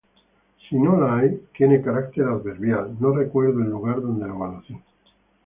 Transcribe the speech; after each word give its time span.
Si 0.67 0.79
no 0.79 0.95
lo 0.97 1.11
hay, 1.11 1.43
tiene 1.55 1.79
carácter 1.83 2.25
adverbial: 2.25 2.97
No 2.99 3.15
recuerdo 3.15 3.59
el 3.61 3.69
lugar 3.69 4.01
donde 4.01 4.27
lo 4.27 4.35
conocí. 4.35 4.75